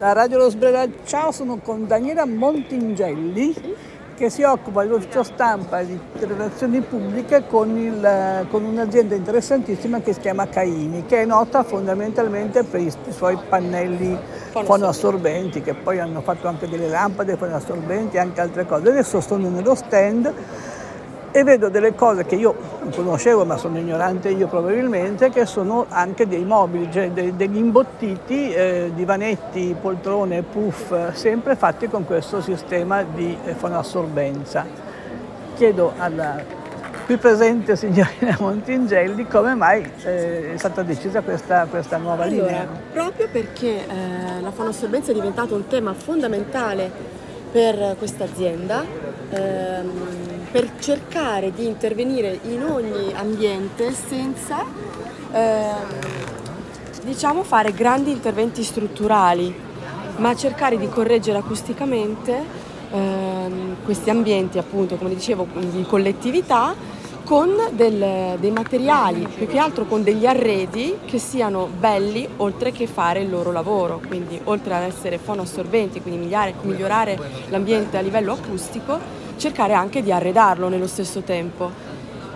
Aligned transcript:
Da 0.00 0.14
Radio 0.14 0.38
Rosbrera, 0.38 0.88
ciao, 1.04 1.30
sono 1.30 1.58
con 1.58 1.86
Daniela 1.86 2.24
Montingelli 2.24 3.54
che 4.16 4.30
si 4.30 4.42
occupa 4.42 4.82
dell'ufficio 4.82 5.22
stampa 5.22 5.80
e 5.80 5.86
di 5.88 6.00
relazioni 6.20 6.80
pubbliche 6.80 7.46
con, 7.46 7.76
il, 7.76 8.46
con, 8.48 8.64
un'azienda 8.64 9.14
interessantissima 9.14 10.00
che 10.00 10.14
si 10.14 10.20
chiama 10.20 10.48
Caini, 10.48 11.04
che 11.04 11.20
è 11.20 11.24
nota 11.26 11.62
fondamentalmente 11.64 12.64
per 12.64 12.80
i 12.80 12.90
suoi 13.10 13.38
pannelli 13.46 14.18
fonoassorbenti, 14.52 15.60
che 15.60 15.74
poi 15.74 15.98
hanno 15.98 16.22
fatto 16.22 16.48
anche 16.48 16.66
delle 16.66 16.88
lampade 16.88 17.36
fonoassorbenti 17.36 18.16
e 18.16 18.20
anche 18.20 18.40
altre 18.40 18.64
cose. 18.64 18.88
Adesso 18.88 19.20
sono 19.20 19.50
nello 19.50 19.74
stand 19.74 20.32
e 21.32 21.44
vedo 21.44 21.68
delle 21.68 21.94
cose 21.94 22.24
che 22.24 22.34
io 22.34 22.54
non 22.80 22.90
conoscevo, 22.90 23.44
ma 23.44 23.56
sono 23.56 23.78
ignorante 23.78 24.30
io 24.30 24.48
probabilmente, 24.48 25.30
che 25.30 25.46
sono 25.46 25.86
anche 25.88 26.26
dei 26.26 26.44
mobili, 26.44 26.90
cioè 26.90 27.10
degli 27.10 27.56
imbottiti, 27.56 28.52
eh, 28.52 28.90
divanetti, 28.94 29.76
poltrone, 29.80 30.42
puff, 30.42 31.12
sempre 31.12 31.56
fatti 31.56 31.88
con 31.88 32.04
questo 32.04 32.40
sistema 32.40 33.02
di 33.02 33.36
eh, 33.44 33.54
fonoassorbenza. 33.54 34.66
Chiedo 35.54 35.92
alla 35.96 36.58
qui 37.10 37.16
presente 37.16 37.74
signorina 37.74 38.36
Montingelli 38.38 39.26
come 39.26 39.56
mai 39.56 39.82
eh, 40.04 40.52
è 40.52 40.56
stata 40.56 40.82
decisa 40.82 41.22
questa, 41.22 41.66
questa 41.68 41.96
nuova 41.96 42.22
allora, 42.22 42.46
linea. 42.46 42.68
Proprio 42.92 43.28
perché 43.30 43.86
eh, 43.86 44.40
la 44.40 44.50
fonoassorbenza 44.52 45.10
è 45.10 45.14
diventato 45.14 45.56
un 45.56 45.66
tema 45.66 45.92
fondamentale 45.92 47.18
per 47.50 47.96
questa 47.98 48.24
azienda. 48.24 48.84
Ehm, 49.30 50.20
per 50.50 50.68
cercare 50.80 51.52
di 51.52 51.64
intervenire 51.64 52.40
in 52.42 52.64
ogni 52.64 53.12
ambiente 53.14 53.92
senza 53.92 54.64
eh, 55.32 55.72
diciamo 57.04 57.44
fare 57.44 57.72
grandi 57.72 58.10
interventi 58.10 58.62
strutturali, 58.64 59.54
ma 60.16 60.34
cercare 60.34 60.76
di 60.76 60.88
correggere 60.88 61.38
acusticamente 61.38 62.42
eh, 62.92 63.50
questi 63.84 64.10
ambienti, 64.10 64.58
appunto, 64.58 64.96
come 64.96 65.10
dicevo, 65.10 65.46
in 65.54 65.86
collettività 65.86 66.74
con 67.30 67.54
del, 67.70 68.38
dei 68.40 68.50
materiali, 68.50 69.24
più 69.24 69.46
che 69.46 69.56
altro 69.56 69.84
con 69.84 70.02
degli 70.02 70.26
arredi 70.26 70.98
che 71.04 71.18
siano 71.18 71.68
belli 71.68 72.28
oltre 72.38 72.72
che 72.72 72.88
fare 72.88 73.20
il 73.20 73.30
loro 73.30 73.52
lavoro, 73.52 74.00
quindi 74.04 74.40
oltre 74.42 74.74
ad 74.74 74.82
essere 74.82 75.16
fonoassorbenti, 75.16 76.02
quindi 76.02 76.22
migliorare, 76.22 76.54
migliorare 76.62 77.18
l'ambiente 77.50 77.96
a 77.98 78.00
livello 78.00 78.32
acustico, 78.32 78.98
cercare 79.36 79.74
anche 79.74 80.02
di 80.02 80.10
arredarlo 80.10 80.68
nello 80.68 80.88
stesso 80.88 81.20
tempo 81.20 81.70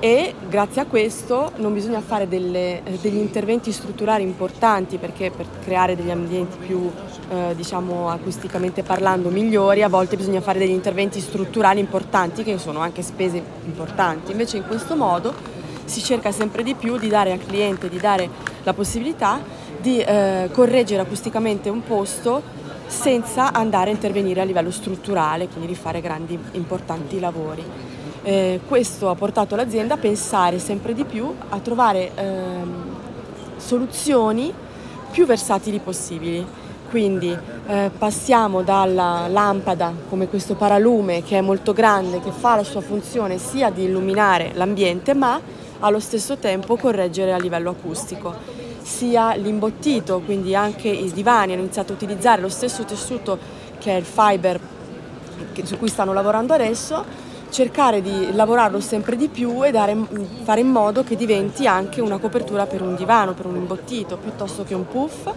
e 0.04 0.34
grazie 0.50 0.82
a 0.82 0.84
questo 0.84 1.52
non 1.56 1.72
bisogna 1.72 2.02
fare 2.02 2.28
delle, 2.28 2.84
eh, 2.84 2.98
degli 3.00 3.16
interventi 3.16 3.72
strutturali 3.72 4.22
importanti 4.22 4.98
perché 4.98 5.30
per 5.30 5.46
creare 5.64 5.96
degli 5.96 6.10
ambienti 6.10 6.58
più 6.58 6.90
eh, 7.30 7.54
diciamo 7.56 8.10
acusticamente 8.10 8.82
parlando 8.82 9.30
migliori 9.30 9.82
a 9.82 9.88
volte 9.88 10.18
bisogna 10.18 10.42
fare 10.42 10.58
degli 10.58 10.68
interventi 10.68 11.20
strutturali 11.20 11.80
importanti 11.80 12.42
che 12.42 12.58
sono 12.58 12.80
anche 12.80 13.00
spese 13.00 13.42
importanti 13.64 14.32
invece 14.32 14.58
in 14.58 14.66
questo 14.66 14.94
modo 14.94 15.32
si 15.86 16.02
cerca 16.02 16.32
sempre 16.32 16.62
di 16.62 16.74
più 16.74 16.98
di 16.98 17.08
dare 17.08 17.32
al 17.32 17.38
cliente 17.38 17.88
di 17.88 17.96
dare 17.98 18.28
la 18.62 18.74
possibilità 18.74 19.40
di 19.80 20.00
eh, 20.00 20.50
correggere 20.52 21.00
acusticamente 21.00 21.70
un 21.70 21.82
posto 21.82 22.42
senza 22.86 23.54
andare 23.54 23.88
a 23.88 23.94
intervenire 23.94 24.42
a 24.42 24.44
livello 24.44 24.70
strutturale, 24.70 25.48
quindi 25.48 25.68
di 25.68 25.74
fare 25.74 26.02
grandi 26.02 26.38
importanti 26.52 27.18
lavori. 27.18 27.93
Eh, 28.26 28.60
questo 28.66 29.10
ha 29.10 29.14
portato 29.14 29.54
l'azienda 29.54 29.94
a 29.94 29.98
pensare 29.98 30.58
sempre 30.58 30.94
di 30.94 31.04
più 31.04 31.30
a 31.50 31.58
trovare 31.58 32.10
ehm, 32.14 32.84
soluzioni 33.58 34.50
più 35.10 35.26
versatili 35.26 35.78
possibili. 35.78 36.44
Quindi 36.88 37.36
eh, 37.66 37.90
passiamo 37.96 38.62
dalla 38.62 39.26
lampada 39.28 39.92
come 40.08 40.28
questo 40.28 40.54
paralume 40.54 41.22
che 41.22 41.36
è 41.36 41.40
molto 41.42 41.74
grande, 41.74 42.20
che 42.20 42.30
fa 42.30 42.56
la 42.56 42.64
sua 42.64 42.80
funzione 42.80 43.36
sia 43.36 43.68
di 43.70 43.84
illuminare 43.84 44.52
l'ambiente 44.54 45.12
ma 45.12 45.38
allo 45.80 46.00
stesso 46.00 46.38
tempo 46.38 46.76
correggere 46.76 47.32
a 47.32 47.38
livello 47.38 47.70
acustico 47.70 48.34
sia 48.80 49.34
l'imbottito, 49.34 50.20
quindi 50.24 50.54
anche 50.54 50.88
i 50.88 51.12
divani 51.12 51.52
hanno 51.52 51.62
iniziato 51.62 51.92
a 51.92 51.96
utilizzare 51.96 52.40
lo 52.40 52.48
stesso 52.48 52.84
tessuto 52.84 53.38
che 53.78 53.92
è 53.92 53.96
il 53.96 54.04
fiber 54.04 54.60
su 55.62 55.76
cui 55.78 55.88
stanno 55.88 56.12
lavorando 56.12 56.54
adesso, 56.54 57.04
cercare 57.54 58.02
di 58.02 58.32
lavorarlo 58.32 58.80
sempre 58.80 59.14
di 59.14 59.28
più 59.28 59.64
e 59.64 59.70
dare, 59.70 59.96
fare 60.42 60.58
in 60.58 60.66
modo 60.66 61.04
che 61.04 61.14
diventi 61.14 61.68
anche 61.68 62.00
una 62.00 62.18
copertura 62.18 62.66
per 62.66 62.82
un 62.82 62.96
divano, 62.96 63.32
per 63.32 63.46
un 63.46 63.54
imbottito, 63.54 64.16
piuttosto 64.16 64.64
che 64.64 64.74
un 64.74 64.88
puff, 64.88 65.30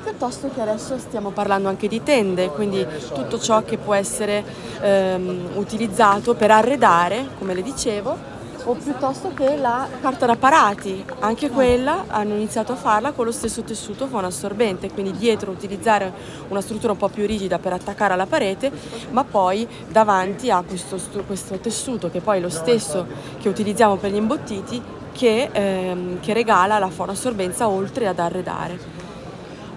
piuttosto 0.00 0.48
che 0.54 0.60
adesso 0.60 0.96
stiamo 0.98 1.30
parlando 1.30 1.68
anche 1.68 1.88
di 1.88 2.00
tende, 2.00 2.46
quindi 2.50 2.86
tutto 3.12 3.40
ciò 3.40 3.64
che 3.64 3.76
può 3.76 3.92
essere 3.92 4.44
ehm, 4.82 5.50
utilizzato 5.54 6.34
per 6.34 6.52
arredare, 6.52 7.30
come 7.38 7.54
le 7.54 7.62
dicevo, 7.62 8.16
o 8.64 8.74
piuttosto 8.74 9.32
che 9.34 9.56
la 9.56 9.86
carta 10.00 10.26
da 10.26 10.36
parati, 10.36 11.04
anche 11.20 11.50
quella 11.50 12.04
hanno 12.08 12.34
iniziato 12.34 12.72
a 12.72 12.76
farla 12.76 13.12
con 13.12 13.24
lo 13.24 13.32
stesso 13.32 13.62
tessuto 13.62 14.06
fonoassorbente, 14.06 14.90
quindi 14.90 15.12
dietro 15.12 15.50
utilizzare 15.50 16.12
una 16.48 16.60
struttura 16.60 16.92
un 16.92 16.98
po' 16.98 17.08
più 17.08 17.26
rigida 17.26 17.58
per 17.58 17.72
attaccare 17.72 18.14
alla 18.14 18.26
parete, 18.26 18.70
ma 19.10 19.24
poi 19.24 19.66
davanti 19.88 20.50
a 20.50 20.62
questo, 20.66 20.98
questo 21.26 21.58
tessuto 21.58 22.10
che 22.10 22.20
poi 22.20 22.38
è 22.38 22.40
lo 22.40 22.48
stesso 22.48 23.06
che 23.38 23.48
utilizziamo 23.48 23.96
per 23.96 24.10
gli 24.10 24.16
imbottiti 24.16 24.82
che, 25.12 25.48
ehm, 25.52 26.20
che 26.20 26.32
regala 26.32 26.78
la 26.78 26.88
fonoassorbenza 26.88 27.68
oltre 27.68 28.08
ad 28.08 28.18
arredare. 28.18 29.02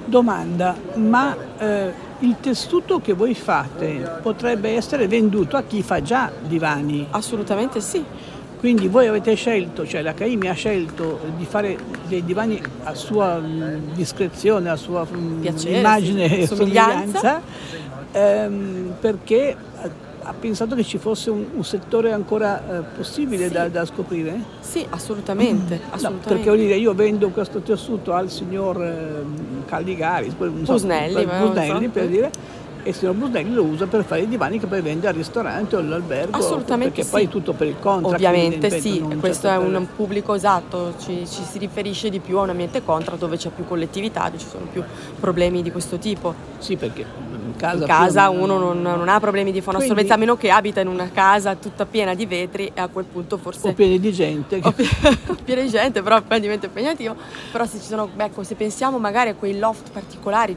Domanda, 0.05 0.73
ma 0.95 1.35
eh, 1.57 2.05
il 2.19 2.37
tessuto 2.39 2.99
che 2.99 3.13
voi 3.13 3.35
fate 3.35 4.19
potrebbe 4.21 4.69
essere 4.71 5.07
venduto 5.07 5.57
a 5.57 5.63
chi 5.63 5.83
fa 5.83 6.01
già 6.01 6.31
divani? 6.41 7.05
Assolutamente 7.11 7.81
sì. 7.81 8.03
Quindi 8.59 8.87
voi 8.87 9.07
avete 9.07 9.35
scelto, 9.35 9.85
cioè 9.85 10.01
la 10.01 10.13
CAIMI 10.13 10.49
ha 10.49 10.53
scelto 10.53 11.19
di 11.37 11.45
fare 11.45 11.77
dei 12.07 12.23
divani 12.25 12.59
a 12.83 12.95
sua 12.95 13.39
mm, 13.39 13.93
discrezione, 13.93 14.69
a 14.69 14.75
sua 14.75 15.05
mm, 15.09 15.41
Piacere, 15.41 15.77
immagine 15.77 16.27
sì. 16.27 16.39
e 16.39 16.47
somiglianza, 16.47 17.41
ehm, 18.11 18.95
perché 18.99 19.55
ha 20.27 20.33
pensato 20.33 20.75
che 20.75 20.83
ci 20.83 20.97
fosse 20.97 21.29
un, 21.29 21.45
un 21.53 21.63
settore 21.63 22.11
ancora 22.11 22.79
eh, 22.79 22.81
possibile 22.97 23.47
sì. 23.47 23.53
da, 23.53 23.69
da, 23.69 23.85
scoprire? 23.85 24.43
Sì, 24.59 24.85
assolutamente. 24.89 25.79
assolutamente. 25.89 26.29
No, 26.29 26.35
perché 26.43 26.57
dire, 26.57 26.75
io 26.75 26.93
vendo 26.93 27.29
questo 27.29 27.59
tessuto 27.61 28.11
al 28.11 28.29
signor 28.29 28.83
eh, 28.83 29.23
Calligari, 29.65 30.29
Busnelli, 30.35 31.13
so, 31.21 31.45
Busnelli 31.45 31.87
per 31.87 32.07
dire 32.07 32.31
e 32.87 32.91
il 32.91 32.95
signor 32.95 33.15
Busnelli 33.15 33.53
lo 33.53 33.63
usa 33.63 33.85
per 33.85 34.05
fare 34.05 34.21
i 34.21 34.27
divani 34.27 34.59
che 34.59 34.65
poi 34.65 34.81
vende 34.81 35.07
al 35.07 35.13
ristorante 35.13 35.75
o 35.75 35.79
all'albergo. 35.79 36.37
Assolutamente 36.37 36.93
perché 36.93 37.03
sì. 37.03 37.11
poi 37.11 37.23
è 37.25 37.27
tutto 37.27 37.51
per 37.51 37.67
il 37.67 37.75
contract. 37.79 38.15
Ovviamente 38.15 38.79
sì, 38.79 38.99
questo 39.19 39.47
certo 39.47 39.63
è 39.65 39.75
un 39.75 39.87
pubblico 39.93 40.33
esatto, 40.33 40.93
ci, 40.97 41.27
ci, 41.27 41.43
si 41.43 41.57
riferisce 41.57 42.09
di 42.09 42.19
più 42.19 42.37
a 42.37 42.43
un 42.43 42.49
ambiente 42.49 42.83
contract 42.83 43.19
dove 43.19 43.35
c'è 43.35 43.49
più 43.49 43.65
collettività, 43.65 44.23
dove 44.25 44.37
ci 44.37 44.47
sono 44.47 44.65
più 44.71 44.81
problemi 45.19 45.61
di 45.61 45.71
questo 45.71 45.97
tipo. 45.97 46.33
Sì, 46.59 46.77
perché 46.77 47.01
in 47.01 47.55
casa, 47.57 47.81
in 47.81 47.85
casa 47.85 48.29
uno 48.29 48.57
non, 48.57 48.81
non, 48.81 49.09
ha 49.09 49.19
problemi 49.19 49.51
di 49.51 49.59
fonoassorbenza, 49.59 50.13
a 50.13 50.17
meno 50.17 50.37
che 50.37 50.49
abita 50.49 50.79
in 50.79 50.87
una 50.87 51.09
casa 51.11 51.55
tutta 51.55 51.85
piena 51.85 52.13
di 52.13 52.25
vetri 52.25 52.71
e 52.73 52.79
a 52.79 52.87
quel 52.87 53.05
punto 53.05 53.37
forse... 53.37 53.67
O 53.67 53.73
piena 53.73 53.97
di 53.97 54.13
gente. 54.13 54.61
O 55.27 55.35
piena 55.43 55.61
di 55.61 55.69
gente, 55.69 56.01
però 56.01 56.21
poi 56.21 56.39
diventa 56.39 56.67
impegnativo. 56.67 57.15
Però 57.51 57.65
se 57.65 57.79
ci 57.79 57.85
sono, 57.85 58.09
ecco, 58.15 58.43
se 58.43 58.55
pensiamo 58.55 58.97
magari 58.97 59.29
a 59.29 59.35
quei 59.35 59.57
loft 59.59 59.91
particolari 59.91 60.55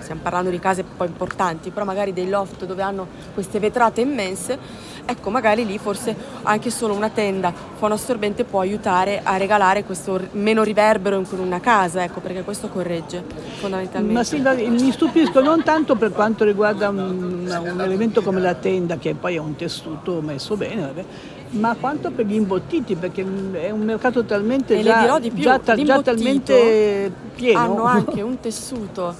stiamo 0.00 0.20
parlando 0.22 0.50
di 0.50 0.58
case 0.58 0.84
poi 0.84 1.06
importanti, 1.06 1.70
però 1.70 1.84
magari 1.84 2.12
dei 2.12 2.28
loft 2.28 2.64
dove 2.64 2.82
hanno 2.82 3.06
queste 3.34 3.58
vetrate 3.58 4.00
immense, 4.00 4.58
ecco 5.04 5.30
magari 5.30 5.64
lì 5.64 5.78
forse 5.78 6.14
anche 6.42 6.70
solo 6.70 6.94
una 6.94 7.08
tenda 7.08 7.52
fonoassorbente 7.52 8.44
può 8.44 8.60
aiutare 8.60 9.20
a 9.22 9.36
regalare 9.36 9.84
questo 9.84 10.20
meno 10.32 10.62
riverbero 10.62 11.18
in 11.18 11.26
una 11.38 11.60
casa, 11.60 12.04
ecco 12.04 12.20
perché 12.20 12.42
questo 12.42 12.68
corregge 12.68 13.24
fondamentalmente. 13.58 14.12
Ma 14.12 14.24
sì, 14.24 14.40
mi 14.68 14.92
stupisco 14.92 15.40
non 15.40 15.62
tanto 15.62 15.96
per 15.96 16.12
quanto 16.12 16.44
riguarda 16.44 16.88
un, 16.88 17.48
un 17.48 17.80
elemento 17.80 18.22
come 18.22 18.40
la 18.40 18.54
tenda 18.54 18.98
che 18.98 19.14
poi 19.14 19.36
è 19.36 19.38
un 19.38 19.56
tessuto 19.56 20.20
messo 20.20 20.56
bene, 20.56 20.82
vabbè, 20.82 21.04
ma 21.52 21.76
quanto 21.78 22.10
per 22.10 22.26
gli 22.26 22.34
imbottiti, 22.34 22.94
perché 22.94 23.22
è 23.52 23.70
un 23.70 23.80
mercato 23.80 24.24
talmente 24.24 24.80
già, 24.82 25.20
già, 25.20 25.60
già, 25.60 26.02
talmente 26.02 27.12
pieno. 27.34 27.58
Hanno 27.58 27.84
anche 27.84 28.22
un 28.22 28.40
tessuto 28.40 29.14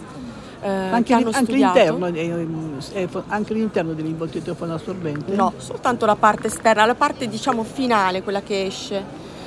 eh, 0.62 0.68
anche, 0.68 1.12
hanno 1.12 1.30
anche 1.32 1.52
l'interno, 1.52 2.06
è, 2.06 3.08
anche 3.26 3.52
l'interno 3.52 3.94
dell'imbottito 3.94 4.54
fonoassorbente? 4.54 5.34
No, 5.34 5.54
soltanto 5.56 6.06
la 6.06 6.14
parte 6.14 6.46
esterna, 6.46 6.86
la 6.86 6.94
parte 6.94 7.28
diciamo 7.28 7.64
finale, 7.64 8.22
quella 8.22 8.42
che 8.42 8.66
esce, 8.66 9.02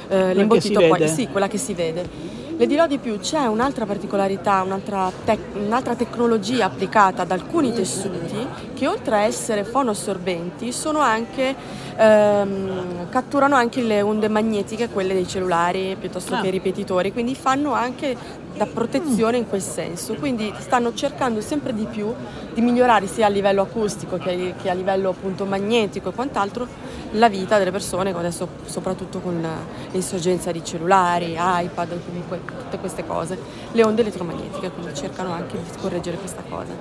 eh, 0.09 0.33
l'imbottito 0.33 0.81
poi, 0.85 1.07
sì, 1.07 1.27
quella 1.27 1.47
che 1.47 1.57
si 1.57 1.73
vede. 1.73 2.43
Le 2.57 2.67
dirò 2.67 2.87
di 2.87 2.99
più, 2.99 3.19
c'è 3.19 3.47
un'altra 3.47 3.85
particolarità, 3.85 4.61
un'altra, 4.61 5.11
tec- 5.25 5.55
un'altra, 5.55 5.93
tecnologia 5.95 6.65
applicata 6.65 7.23
ad 7.23 7.31
alcuni 7.31 7.73
tessuti 7.73 8.47
che 8.73 8.87
oltre 8.87 9.15
a 9.15 9.19
essere 9.23 9.65
fonoassorbenti 9.65 10.73
anche, 10.97 11.53
ehm, 11.97 13.09
catturano 13.09 13.55
anche 13.55 13.81
le 13.81 14.01
onde 14.01 14.29
magnetiche, 14.29 14.87
quelle 14.87 15.13
dei 15.13 15.27
cellulari 15.27 15.97
piuttosto 15.99 16.35
ah. 16.35 16.41
che 16.41 16.47
i 16.47 16.51
ripetitori, 16.51 17.11
quindi 17.11 17.35
fanno 17.35 17.73
anche 17.73 18.15
da 18.55 18.65
protezione 18.65 19.37
in 19.37 19.49
quel 19.49 19.61
senso. 19.61 20.13
Quindi 20.15 20.53
stanno 20.59 20.93
cercando 20.93 21.41
sempre 21.41 21.73
di 21.73 21.85
più 21.85 22.13
di 22.53 22.61
migliorare 22.61 23.07
sia 23.07 23.25
a 23.25 23.29
livello 23.29 23.63
acustico 23.63 24.17
che, 24.17 24.53
che 24.61 24.69
a 24.69 24.73
livello 24.73 25.09
appunto 25.09 25.45
magnetico 25.45 26.09
e 26.09 26.13
quant'altro 26.13 26.67
la 27.11 27.29
vita 27.29 27.57
delle 27.57 27.71
persone, 27.71 28.11
adesso 28.11 28.47
soprattutto 28.65 29.19
con 29.19 29.45
l'insorgenza 29.91 30.51
di 30.51 30.63
cellulari, 30.63 31.35
iPad, 31.37 31.99
comunque 32.05 32.41
tutte 32.45 32.77
queste 32.77 33.05
cose, 33.05 33.37
le 33.71 33.83
onde 33.83 34.01
elettromagnetiche, 34.01 34.71
quindi 34.71 34.93
cercano 34.93 35.31
anche 35.31 35.57
di 35.57 35.79
correggere 35.79 36.17
questa 36.17 36.43
cosa. 36.47 36.71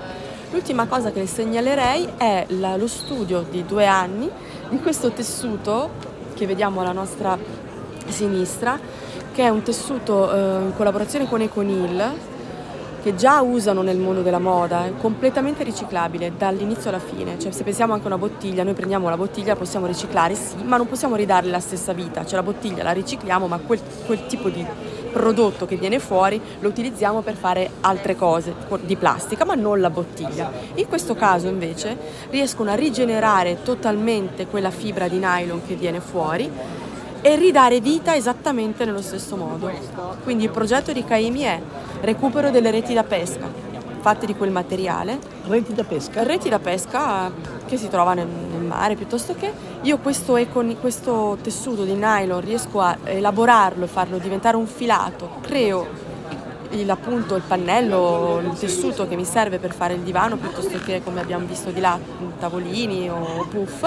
L'ultima 0.50 0.87
cosa 0.87 1.11
che 1.11 1.20
le 1.20 1.26
segnalerei 1.26 2.12
è 2.16 2.46
la, 2.49 2.76
lo 2.76 2.87
studio 2.87 3.44
di 3.49 3.64
due 3.64 3.87
anni 3.87 4.31
di 4.69 4.78
questo 4.78 5.11
tessuto 5.11 5.90
che 6.34 6.46
vediamo 6.46 6.81
alla 6.81 6.93
nostra 6.93 7.37
sinistra, 8.06 8.78
che 9.32 9.43
è 9.43 9.49
un 9.49 9.62
tessuto 9.62 10.32
eh, 10.32 10.62
in 10.62 10.72
collaborazione 10.76 11.28
con 11.28 11.40
Econil, 11.40 12.12
che 13.04 13.14
già 13.14 13.42
usano 13.42 13.82
nel 13.82 13.98
mondo 13.98 14.22
della 14.22 14.38
moda, 14.38 14.86
è 14.86 14.94
completamente 14.96 15.62
riciclabile 15.62 16.32
dall'inizio 16.38 16.88
alla 16.88 16.98
fine. 16.98 17.38
Cioè 17.38 17.52
se 17.52 17.62
pensiamo 17.62 17.92
anche 17.92 18.04
a 18.04 18.06
una 18.06 18.16
bottiglia, 18.16 18.62
noi 18.62 18.72
prendiamo 18.72 19.10
la 19.10 19.16
bottiglia, 19.18 19.54
possiamo 19.56 19.84
riciclare, 19.84 20.34
sì, 20.34 20.54
ma 20.62 20.78
non 20.78 20.88
possiamo 20.88 21.14
ridarle 21.14 21.50
la 21.50 21.60
stessa 21.60 21.92
vita. 21.92 22.24
Cioè 22.24 22.36
la 22.36 22.42
bottiglia 22.42 22.82
la 22.82 22.92
ricicliamo, 22.92 23.46
ma 23.46 23.58
quel, 23.58 23.78
quel 24.06 24.24
tipo 24.24 24.48
di 24.48 24.64
prodotto 25.12 25.66
che 25.66 25.76
viene 25.76 25.98
fuori 25.98 26.40
lo 26.60 26.68
utilizziamo 26.68 27.20
per 27.20 27.34
fare 27.34 27.72
altre 27.82 28.16
cose 28.16 28.54
di 28.80 28.96
plastica, 28.96 29.44
ma 29.44 29.54
non 29.54 29.80
la 29.80 29.90
bottiglia. 29.90 30.50
In 30.76 30.88
questo 30.88 31.14
caso 31.14 31.46
invece 31.46 31.98
riescono 32.30 32.70
a 32.70 32.74
rigenerare 32.74 33.62
totalmente 33.62 34.46
quella 34.46 34.70
fibra 34.70 35.08
di 35.08 35.18
nylon 35.18 35.60
che 35.66 35.74
viene 35.74 36.00
fuori 36.00 36.50
e 37.26 37.36
ridare 37.36 37.80
vita 37.80 38.14
esattamente 38.14 38.84
nello 38.84 39.00
stesso 39.00 39.34
modo. 39.34 39.70
Quindi 40.24 40.44
il 40.44 40.50
progetto 40.50 40.92
di 40.92 41.02
Caimi 41.04 41.40
è 41.40 41.58
recupero 42.02 42.50
delle 42.50 42.70
reti 42.70 42.92
da 42.92 43.02
pesca 43.02 43.72
fatte 44.04 44.26
di 44.26 44.36
quel 44.36 44.50
materiale. 44.50 45.18
Reti 45.46 45.72
da 45.72 45.84
pesca? 45.84 46.22
Reti 46.22 46.50
da 46.50 46.58
pesca 46.58 47.32
che 47.64 47.78
si 47.78 47.88
trova 47.88 48.12
nel, 48.12 48.26
nel 48.26 48.60
mare 48.60 48.94
piuttosto 48.96 49.34
che 49.34 49.50
io 49.80 49.96
questo, 49.96 50.38
questo 50.78 51.38
tessuto 51.40 51.84
di 51.84 51.94
nylon 51.94 52.42
riesco 52.42 52.82
a 52.82 52.98
elaborarlo 53.04 53.84
e 53.84 53.88
farlo 53.88 54.18
diventare 54.18 54.58
un 54.58 54.66
filato, 54.66 55.36
creo 55.40 55.86
il, 56.72 56.90
appunto 56.90 57.34
il 57.36 57.42
pannello, 57.46 58.42
il 58.44 58.58
tessuto 58.58 59.08
che 59.08 59.16
mi 59.16 59.24
serve 59.24 59.58
per 59.58 59.72
fare 59.72 59.94
il 59.94 60.00
divano 60.00 60.36
piuttosto 60.36 60.78
che 60.80 61.00
come 61.02 61.22
abbiamo 61.22 61.46
visto 61.46 61.70
di 61.70 61.80
là 61.80 61.98
tavolini 62.38 63.08
o 63.08 63.46
puff 63.48 63.86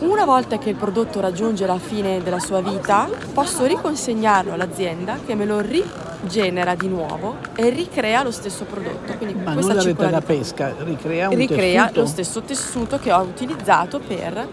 una 0.00 0.24
volta 0.24 0.58
che 0.58 0.70
il 0.70 0.76
prodotto 0.76 1.20
raggiunge 1.20 1.66
la 1.66 1.78
fine 1.78 2.22
della 2.22 2.38
sua 2.38 2.60
vita, 2.60 3.08
posso 3.32 3.64
riconsegnarlo 3.64 4.52
all'azienda 4.52 5.18
che 5.24 5.34
me 5.34 5.44
lo 5.44 5.60
rigenera 5.60 6.74
di 6.74 6.88
nuovo 6.88 7.36
e 7.54 7.68
ricrea 7.70 8.22
lo 8.22 8.30
stesso 8.30 8.64
prodotto. 8.64 9.16
Quindi 9.16 9.42
Ma 9.42 9.54
non 9.54 9.66
la 9.74 9.82
rete 9.82 10.08
da 10.08 10.20
pesca, 10.20 10.74
ricrea 10.78 11.28
un 11.28 11.36
ricrea 11.36 11.82
tessuto? 11.82 12.00
lo 12.00 12.06
stesso 12.06 12.42
tessuto 12.42 12.98
che 12.98 13.12
ho 13.12 13.20
utilizzato 13.20 13.98
per 13.98 14.48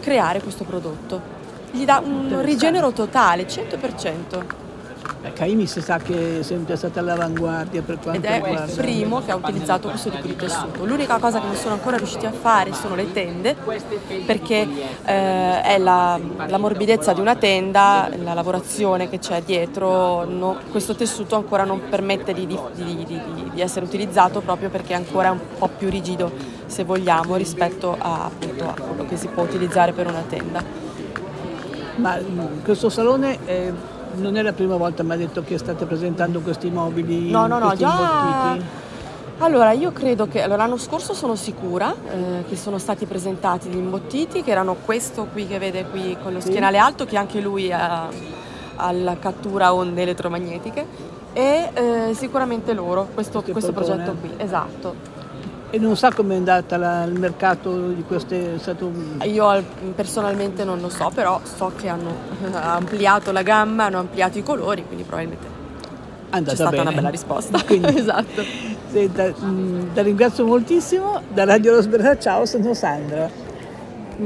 creare 0.00 0.40
questo 0.40 0.64
prodotto. 0.64 1.20
Gli 1.70 1.84
dà 1.84 2.00
un 2.04 2.40
rigenero 2.42 2.92
totale, 2.92 3.46
100%. 3.46 4.62
Caimi 5.32 5.66
si 5.66 5.80
sa 5.80 5.98
che 5.98 6.40
è 6.40 6.42
sempre 6.42 6.76
stata 6.76 7.00
all'avanguardia 7.00 7.82
per 7.82 7.98
quanto 7.98 8.18
Ed 8.18 8.24
è 8.24 8.34
riguarda... 8.42 8.64
il 8.64 8.76
primo 8.76 9.22
che 9.24 9.30
ha 9.30 9.36
utilizzato 9.36 9.88
questo 9.88 10.10
tipo 10.10 10.26
di 10.26 10.36
tessuto. 10.36 10.84
L'unica 10.84 11.18
cosa 11.18 11.40
che 11.40 11.46
non 11.46 11.56
sono 11.56 11.74
ancora 11.74 11.96
riusciti 11.96 12.26
a 12.26 12.32
fare 12.32 12.72
sono 12.72 12.94
le 12.94 13.12
tende, 13.12 13.56
perché 14.24 14.66
eh, 15.04 15.62
è 15.62 15.78
la, 15.78 16.18
la, 16.46 16.58
morbidezza 16.58 17.12
di 17.12 17.20
una 17.20 17.36
tenda, 17.36 18.08
la 18.22 18.34
lavorazione 18.34 19.08
che 19.08 19.18
c'è 19.18 19.42
dietro, 19.42 20.24
no, 20.24 20.58
questo 20.70 20.94
tessuto 20.94 21.36
ancora 21.36 21.64
non 21.64 21.82
permette 21.88 22.32
di, 22.32 22.46
di, 22.46 22.58
di, 22.74 23.20
di, 23.52 23.60
essere 23.60 23.84
utilizzato 23.84 24.40
proprio 24.40 24.68
perché 24.68 24.92
è 24.92 24.96
ancora 24.96 25.30
un 25.30 25.40
po' 25.58 25.68
più 25.68 25.88
rigido, 25.88 26.30
se 26.66 26.84
vogliamo, 26.84 27.36
rispetto 27.36 27.96
a, 27.98 28.26
appunto, 28.26 28.68
a 28.68 28.74
quello 28.74 29.06
che 29.06 29.16
si 29.16 29.26
può 29.28 29.42
utilizzare 29.42 29.92
per 29.92 30.06
una 30.06 30.22
tenda. 30.28 30.62
Ma 31.96 32.18
mm, 32.18 32.62
questo 32.62 32.88
salone 32.88 33.38
è 33.44 33.72
non 34.16 34.36
è 34.36 34.42
la 34.42 34.52
prima 34.52 34.76
volta, 34.76 35.02
mi 35.02 35.12
ha 35.12 35.16
detto 35.16 35.42
che 35.42 35.58
state 35.58 35.84
presentando 35.84 36.40
questi 36.40 36.70
mobili 36.70 37.30
no, 37.30 37.46
no, 37.46 37.58
no, 37.58 37.74
già... 37.74 37.90
imbottiti? 37.90 38.82
Allora, 39.38 39.72
io 39.72 39.90
credo 39.92 40.28
che 40.28 40.42
allora, 40.42 40.62
l'anno 40.62 40.76
scorso 40.76 41.12
sono 41.12 41.34
sicura 41.34 41.92
eh, 41.92 42.44
che 42.48 42.56
sono 42.56 42.78
stati 42.78 43.04
presentati 43.04 43.68
gli 43.68 43.76
imbottiti, 43.76 44.42
che 44.42 44.50
erano 44.50 44.76
questo 44.84 45.26
qui 45.32 45.46
che 45.46 45.58
vede 45.58 45.84
qui 45.86 46.16
con 46.22 46.32
lo 46.32 46.40
schienale 46.40 46.78
alto, 46.78 47.04
che 47.04 47.16
anche 47.16 47.40
lui 47.40 47.72
ha, 47.72 48.08
ha 48.76 48.92
la 48.92 49.16
cattura 49.18 49.74
onde 49.74 50.02
elettromagnetiche, 50.02 50.86
e 51.32 51.70
eh, 51.74 52.14
sicuramente 52.14 52.72
loro, 52.74 53.08
questo, 53.12 53.42
questo 53.42 53.72
progetto 53.72 54.14
qui, 54.20 54.32
esatto. 54.36 55.13
E 55.74 55.78
non 55.78 55.96
sa 55.96 56.12
com'è 56.12 56.36
andata 56.36 56.76
la, 56.76 57.02
il 57.02 57.18
mercato 57.18 57.88
di 57.88 58.04
queste... 58.04 58.60
Stato... 58.60 58.92
Io 59.24 59.64
personalmente 59.92 60.62
non 60.62 60.80
lo 60.80 60.88
so, 60.88 61.10
però 61.12 61.40
so 61.42 61.72
che 61.76 61.88
hanno 61.88 62.14
ampliato 62.54 63.32
la 63.32 63.42
gamma, 63.42 63.86
hanno 63.86 63.98
ampliato 63.98 64.38
i 64.38 64.44
colori, 64.44 64.84
quindi 64.84 65.02
probabilmente 65.02 65.46
Andata 66.30 66.50
c'è 66.50 66.54
stata 66.54 66.70
bene. 66.70 66.82
una 66.82 66.92
bella 66.92 67.08
risposta. 67.08 67.60
Quindi, 67.66 67.88
esatto. 67.98 68.44
Senta, 68.88 69.24
mh, 69.24 69.44
mm, 69.44 69.88
ringrazio 69.94 70.46
moltissimo. 70.46 71.20
Da 71.32 71.42
Radio 71.42 71.74
Rosberga, 71.74 72.18
ciao, 72.18 72.46
sono 72.46 72.72
Sandra. 72.72 73.43